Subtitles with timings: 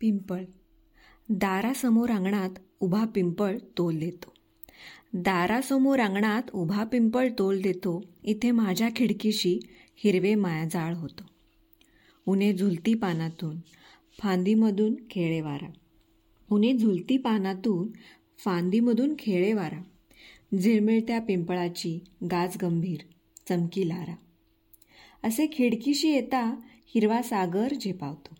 [0.00, 0.44] पिंपळ.
[1.28, 2.50] दारासमोर अंगणात
[2.80, 4.32] उभा पिंपळ तोल देतो.
[5.12, 9.58] दारासमोर अंगणात उभा पिंपळ तोल देतो इथे माझ्या खिडकीशी
[9.96, 11.22] हिरवे मायाजाळ होतो.
[12.26, 13.56] उन्हे झुलती पानातून
[14.22, 15.70] फांदीमधून खेळे वारा.
[16.50, 17.88] उन्हे झुलती पानातून
[18.38, 19.82] फांदीमधून खेळे वारा.
[20.62, 21.98] झिळमिळत्या पिंपळाची
[22.30, 22.98] गाज गंभीर
[23.48, 24.14] चमकी लारा.
[25.24, 26.54] असे खिडकीशी येता
[26.86, 28.34] हिरवा सागर झेपावतो.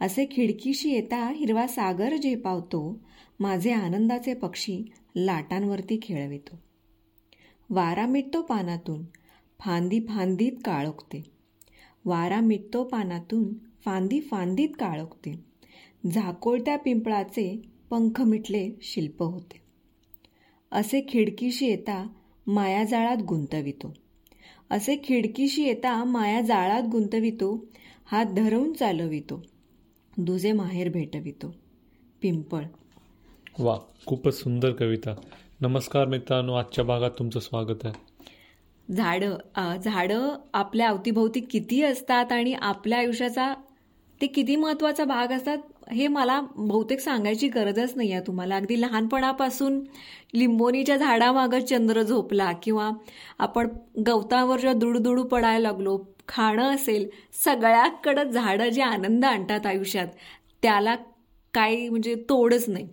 [0.00, 3.00] असे खिडकीशी येता हिरवा सागर झेपावतो
[3.40, 6.58] माझे आनंदाचे पक्षी लाटांवरती खेळवितो.
[7.70, 9.04] वारा मिटतो पानातून
[9.58, 11.30] फांदी फांदीत काळोखते.
[12.04, 15.44] वारा मिटतो पानातून फांदी फांदीत काळोखते.
[16.12, 19.60] झाकोळत्या पिंपळाचे पंख मिटले शिल्प होते.
[20.70, 22.08] असे खिडकीशी येता
[22.46, 23.94] मायाजाळात गुंतवितो.
[24.70, 27.64] असे खिडकीशी येता माया जाळात गुंतवितो
[28.04, 29.42] हात धरवून चालवितो.
[30.20, 31.54] दुजे माहेर भेटवितो.
[32.22, 32.62] पिंपळ.
[33.58, 35.14] वा खूपच सुंदर कविता.
[35.60, 37.94] नमस्कार मित्रांनो आजच्या भागात तुमचं स्वागत आहे.
[38.94, 39.36] झाडं
[39.84, 43.54] झाडं आपल्या अवतीभोवती किती असतात आणि आपल्या आयुष्याचा
[44.20, 45.58] ते किती महत्त्वाचा भाग असतात?
[45.90, 48.56] हे मला बहुतेक सांगायची गरजच नाही आहे तुम्हाला.
[48.56, 49.80] अगदी लहानपणापासून
[50.34, 52.90] लिंबोनीच्या झाडामागं चंद्र झोपला किंवा
[53.38, 53.68] आपण
[54.06, 57.08] गवतावर जेव्हा दुडदुडू पडायला लागलो खाणं असेल
[57.44, 60.08] सगळ्याकडं झाडं जे आनंद आणतात आयुष्यात
[60.62, 60.94] त्याला
[61.54, 62.88] काही म्हणजे तोडच नाही.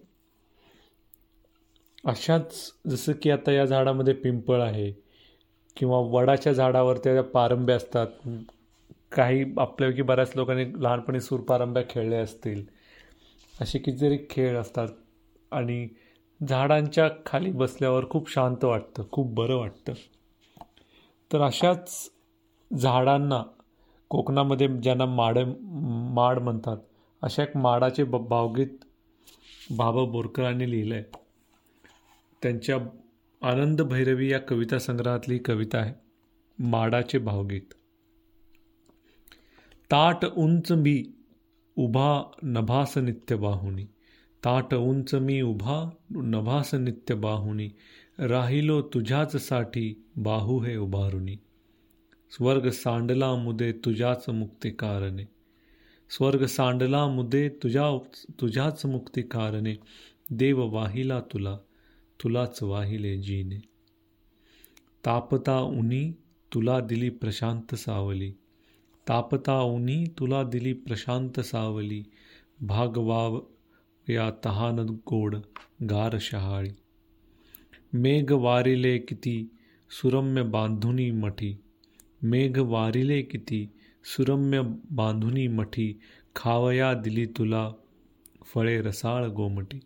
[2.05, 4.91] अशाच जसं की आता या झाडामध्ये पिंपळ आहे
[5.77, 8.07] किंवा वडाच्या झाडावर त्या पारंब्या असतात.
[9.11, 12.63] काही आपल्यापैकी बऱ्याच लोकांनी लहानपणी सूरपारंब्या खेळल्या असतील.
[13.61, 14.87] असे कितीतरी खेळ असतात
[15.51, 15.87] आणि
[16.49, 19.93] झाडांच्या खाली बसल्यावर खूप शांत वाटतं खूप बरं वाटतं.
[21.33, 22.11] तर अशाच
[22.81, 23.43] झाडांना
[24.09, 25.37] कोकणामध्ये ज्यांना माड
[26.15, 26.77] माड म्हणतात
[27.21, 28.83] अशा एक माडाचे ब भावगीत
[29.71, 31.03] बाबा बोरकरांनी लिहिलं आहे
[32.43, 32.77] त्यांच्या
[33.41, 35.93] आनंद भैरवी या कविता संग्रहातली कविता आहे
[36.59, 37.73] माडाचे भावगीत.
[39.91, 41.03] ताट उंच मी
[41.77, 43.83] उभा नभास नित्य बाहुनी.
[44.43, 47.71] ताट उंच मी उभा नभास नित्य बाहुनी.
[48.19, 51.39] राहिलो तुझ्याच साठी बाहू हे उभारुनी.
[52.31, 55.23] स्वर्ग सांडला मुदे तुझ्याच मुक्ती कारणे.
[56.09, 57.97] स्वर्ग सांडला मुदे तुझ्या
[58.41, 59.75] तुझ्याच मुक्ती कारणे.
[60.31, 61.57] देव वाहिला तुला
[62.23, 63.57] तुलाच वाहिले जीने.
[65.05, 66.11] तापता उनी
[66.53, 68.33] तुला दिली प्रशांत सावली.
[69.07, 72.03] तापता उनी तुला दिली प्रशांत सावली
[72.61, 73.39] भागवाव
[74.09, 75.35] या तहान गोड
[75.89, 76.69] गार शहाळी.
[77.93, 79.35] मेघ वारिले किती
[79.91, 81.55] सुरम्य बांधुनी मठी
[82.21, 83.65] मेघ वारिले किती
[84.05, 84.61] सुरम्य
[84.91, 85.93] बांधुनी मठी
[86.35, 87.69] खावया दिली तुला
[88.53, 89.79] फळे रसाळ गोमटी.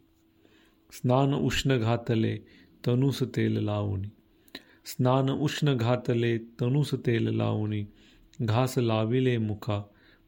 [0.92, 2.38] स्नान उष्ण घातले
[2.88, 4.08] तनुस तेल लावणी
[4.86, 7.84] स्नान उष्ण घातले तनुस तेल लावणी
[8.42, 9.82] घास लाविले मुखा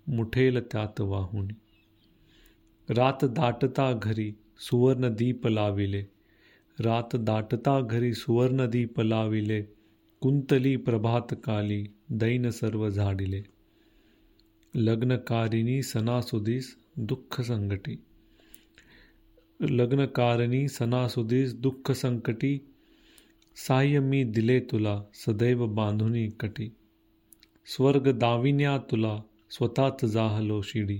[0.07, 1.47] मुठेल त्यात वाहून.
[2.89, 6.01] रात दाटता घरी सुवर्ण दीप लाविले.
[6.79, 9.61] रात दाटता घरी सुवर्ण दीप लाविले.
[10.21, 13.41] कुंतली प्रभात काली दैन सर्व झाडिले.
[14.75, 18.03] लग्नकारिणी सणासुदीस दुःख संकटी
[19.61, 22.59] लग्नकारिणी सणासुदीस दुःख संकटी.
[23.55, 26.75] साह्य मी दिले तुला सदैव बांधुनी कटी.
[27.65, 30.99] स्वर्ग दाविन्या तुला स्वतःच जाहलो शिडी.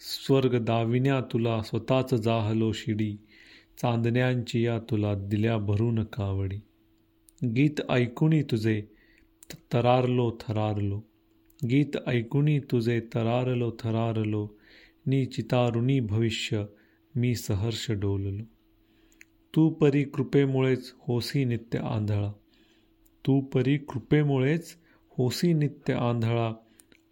[0.00, 3.16] स्वर्ग दाविन्या तुला स्वतःच जाहलो शिडी.
[3.82, 6.56] चांदण्यांची या तुला दिल्या भरून कावडी.
[7.48, 8.82] गीत ऐकुणी तुझे
[9.72, 11.00] तरारलो थरारलो.
[11.70, 14.48] गीत ऐकुणी तुझे तरारलो थरारलो.
[15.06, 16.64] नि चितारुणी भविष्य
[17.14, 18.44] मी सहर्ष डोललो.
[19.54, 22.32] तू परी कृपेमुळेच होसी नित्य आंधळा.
[23.26, 24.76] तू परी कृपेमुळेच
[25.18, 26.52] होसी नित्य आंधळा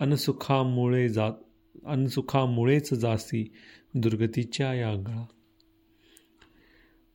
[0.00, 1.31] अनसुखामुळे जा
[1.87, 3.53] अनसुखामुळेच जासी
[3.94, 5.25] दुर्गतीच्या या गळा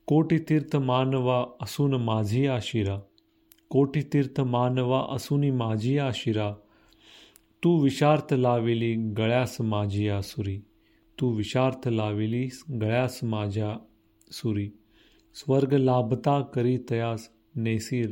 [0.06, 3.00] कोटितीर्थ मानवा असून माझी आशिरा
[3.70, 6.54] कोटितीर्थ मानवा असून माझी आशिरा
[7.64, 10.60] तू विषार्थ लाविली गळ्यास माझी आसुरी
[11.20, 12.50] तू विशार्थ लाविली
[12.82, 13.78] गळ्यास माझ्या
[14.32, 14.70] सुरी.
[15.36, 18.04] स्वर्ग लाभता करी तयास नेसी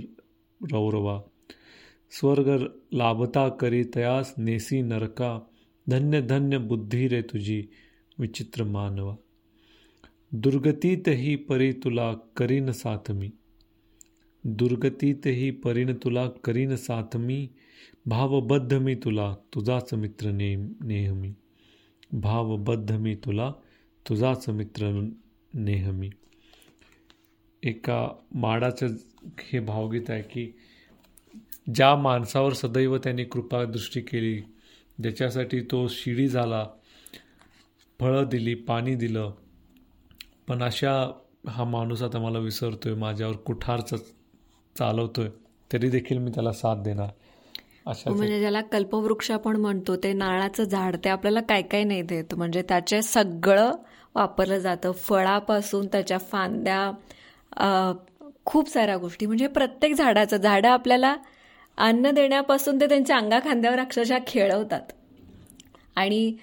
[0.71, 1.21] रौरवा
[2.09, 5.51] स्वर्ग लाभता करी तयास नेसी नरका,
[5.89, 7.69] धन्य धन्य बुद्धि रे तुझी,
[8.19, 9.17] विचित्र मानवा।
[10.33, 13.31] दुर्गतीतही परी तुला करीन साथमी।
[14.45, 17.49] दुर्गतीतही परीन तुला करीन साथमी,
[18.07, 21.33] भावबद्ध मी तुला, तुझाच मित्र नेहमी।
[22.13, 23.51] भावबद्ध मी तुला,
[24.09, 25.09] तुझाच मित्र
[25.53, 26.09] नेहमी।
[27.63, 28.87] एका माडाचं
[29.39, 30.53] हे भावगीत आहे की
[31.75, 34.39] ज्या माणसावर सदैव त्यांनी कृपादृष्टी केली
[35.01, 36.65] ज्याच्यासाठी तो शिडी झाला
[37.99, 39.31] फळं दिली पाणी दिलं.
[40.47, 40.91] पण अशा
[41.49, 43.93] हा माणूस आता मला विसरतोय माझ्यावर कुठारच
[44.75, 45.29] चालवतोय
[45.71, 47.09] तरी देखील मी त्याला साथ देणार.
[47.85, 52.33] अशा म्हणजे ज्याला कल्पवृक्ष आपण म्हणतो ते नारळाचं झाड ते आपल्याला काय काय नाही देत.
[52.35, 53.71] म्हणजे त्याचे सगळं
[54.15, 54.91] वापरलं जातं.
[54.91, 56.91] फळापासून त्याच्या फांद्या
[58.45, 59.25] खूप साऱ्या गोष्टी.
[59.25, 61.15] म्हणजे प्रत्येक झाडाचं झाडं आपल्याला
[61.79, 64.91] अन्न देण्यापासून ते त्यांच्या अंगा खांद्यावर अक्षरशः खेळवतात.
[65.95, 66.33] आणि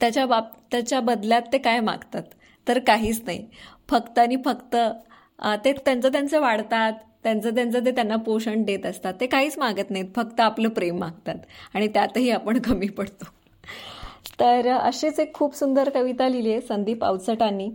[0.00, 2.22] त्याच्या बाब त्याच्या बदल्यात ते काय मागतात?
[2.66, 3.46] तर काहीच नाही.
[3.88, 4.76] फक्त आणि फक्त
[5.64, 6.92] ते त्यांचं त्यांचं वाढतात
[7.22, 9.14] त्यांचं त्यांचं ते त्यांना पोषण देत असतात.
[9.20, 10.06] ते काहीच मागत नाहीत.
[10.16, 11.36] फक्त आपलं प्रेम मागतात.
[11.74, 13.24] आणि त्यातही आपण कमी पडतो.
[14.40, 17.68] तर अशीच एक खूप सुंदर कविता लिहिली आहे संदीप अवचटांनी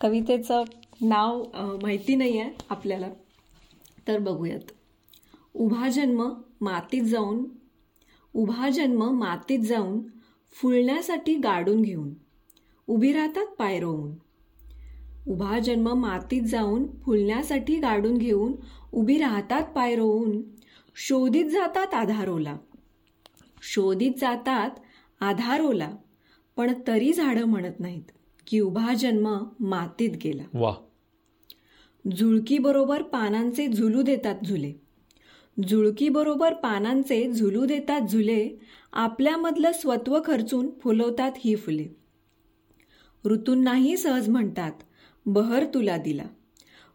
[0.00, 0.62] कवितेचं
[1.00, 1.42] नाव
[1.82, 3.08] माहिती नाही आहे आपल्याला.
[4.08, 4.72] तर बघूयात.
[5.62, 7.44] उभा जन्म मातीत जाऊन
[8.34, 10.00] उभा जन्म मातीत जाऊन
[10.52, 12.10] फुलण्यासाठी गाडून घेऊन
[12.86, 14.12] उभी राहतात पाय रोवून.
[15.26, 18.52] उभा जन्म मातीत जाऊन फुलण्यासाठी गाडून घेऊन
[18.92, 20.42] उभी राहतात पाय रोवून
[20.96, 22.56] शोधित जातात आधारोला
[23.62, 24.70] शोधित जातात
[25.20, 25.90] आधारोला
[26.56, 28.10] पण तरी झाडं म्हणत नाहीत
[28.46, 30.42] की उभा जन्म मातीत गेला.
[30.54, 30.74] वा.
[32.16, 34.81] जुळकी बरोबर पानांचे झुलू देतात झुले.
[35.68, 38.48] झुळकीबरोबर पानांचे झुलू देतात झुले
[38.92, 41.86] आपल्यामधलं स्वत्व खर्चून फुलवतात ही फुले.
[43.24, 44.72] ऋतूंनाही सहज म्हणतात
[45.26, 46.24] बहर तुला दिला.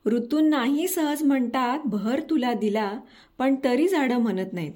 [0.05, 2.99] ऋतूंनाही सहज म्हणतात बहर तुला दिला.
[3.37, 4.73] पण तरी झाडं म्हणत नाहीत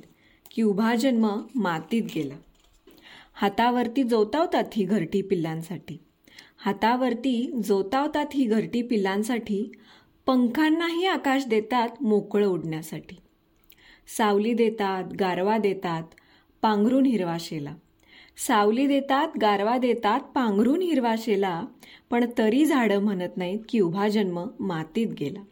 [0.51, 2.33] की उभा जन्म मातीत गेला.
[3.33, 5.97] हातावरती जोतावतात ही घरटी पिल्लांसाठी.
[6.57, 9.71] हातावरती जोतावतात ही घरटी पिल्लांसाठी
[10.25, 13.15] पंखांनाही आकाश देतात मोकळं उडण्यासाठी.
[14.17, 16.03] सावली देतात गारवा देतात
[16.61, 17.75] पांघरून हिरवाशेला
[18.47, 21.65] सावली देतात गारवा देतात पांघरून हिरवाशेला
[22.09, 25.43] पण तरी झाडं म्हणत नाहीत की उभा जन्म मातीत गेला.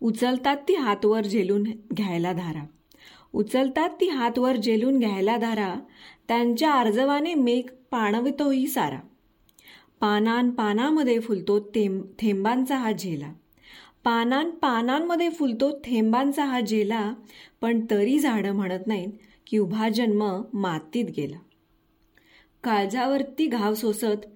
[0.00, 1.62] उचलतात ती हातवर झेलून
[1.92, 2.64] घ्यायला धारा.
[3.32, 5.74] उचलतात ती हातवर झेलून घ्यायला धारा
[6.28, 8.98] त्यांच्या आर्जवाने मेघ पाणवितोही सारा.
[10.00, 13.32] पानान पानामध्ये फुलतो थेंब थेंबांचा हा झेला.
[14.04, 17.14] पानान पानांमध्ये फुलतो थेंबांचा हा जेला
[17.60, 19.08] पण तरी झाडं म्हणत नाहीत
[19.46, 21.38] की उभा जन्म मातीत गेला.
[22.64, 24.26] काळजावरती घाव सोसत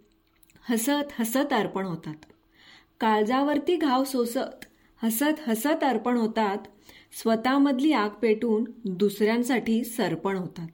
[0.71, 2.15] हसत हसत अर्पण होतात.
[3.01, 4.65] काळजावरती घाव सोसत
[5.03, 6.59] हसत हसत अर्पण होतात.
[7.23, 10.69] स्वतःमधली आग पेटून दुसऱ्यांसाठी सरपण होतात.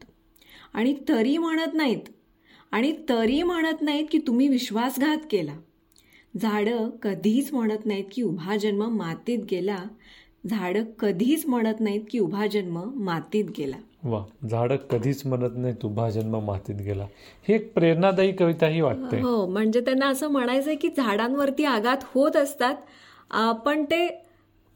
[0.73, 2.09] आणि तरी म्हणत नाहीत
[2.71, 5.57] आणि तरी म्हणत नाहीत की तुम्ही विश्वासघात केला.
[6.35, 9.77] झाडं कधीच म्हणत नाहीत की उभा जन्म मातीत गेला.
[10.49, 13.77] झाडं कधीच म्हणत नाहीत की उभा जन्म मातीत गेला.
[14.05, 17.07] वा झाड कधीच म्हणत नाही उभा जन्म मातीत गेला.
[17.49, 19.21] ही एक प्रेरणादायी कविता ही वाटते.
[19.21, 22.75] हो म्हणजे त्यांना असं म्हणायचंय की झाडांवरती आघात होत असतात
[23.65, 24.07] पण ते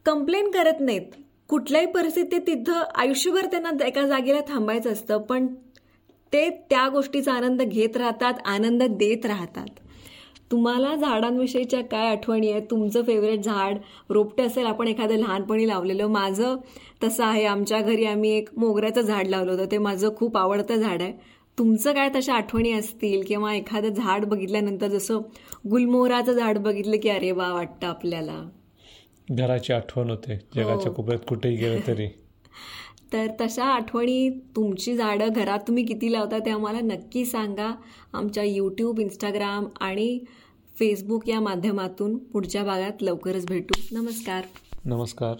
[0.06, 1.06] कंप्लेन करत नाहीत.
[1.48, 5.46] कुठल्याही परिस्थितीत तिथं आयुष्यभर त्यांना एका जागेला थांबायचं असतं पण
[6.32, 9.66] ते त्या गोष्टीचा आनंद घेत राहतात आनंद देत राहतात.
[10.52, 12.62] तुम्हाला झाडांविषयीच्या काय आठवणी आहेत?
[12.70, 13.78] तुमचं फेवरेट झाड
[14.10, 16.06] रोपटे असेल आपण एखादं लहानपणी लावलेलं.
[16.06, 16.56] माझं
[17.04, 19.66] तसं आहे आमच्या घरी आम्ही एक मोगऱ्याचं झाड लावलं होतं.
[19.70, 21.12] ते माझं खूप आवडतं झाड आहे.
[21.58, 23.22] तुमचं काय तशा आठवणी असतील?
[23.26, 25.20] किंवा एखादं झाड बघितल्यानंतर जसं
[25.70, 28.42] गुलमोहराचं झाड बघितलं की अरे वा वाटतं आपल्याला.
[29.30, 30.36] घराची आठवण होते.
[30.56, 30.92] जगाच्या हो.
[30.94, 32.06] कोपऱ्यात कुठेही गेलं तरी.
[33.12, 37.74] तर तशा आठवणी तुमची झाडं घरात तुम्ही किती लावता ते आम्हाला नक्की सांगा.
[38.12, 40.18] आमच्या यूट्यूब इंस्टाग्राम आणि
[40.78, 44.00] फेसबुक या माध्यमातून पुढच्या भागात लवकरच भेटू.
[44.00, 44.44] नमस्कार.
[44.84, 45.34] नमस्कार.